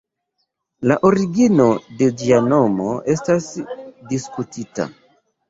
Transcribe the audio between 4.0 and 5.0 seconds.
diskutita.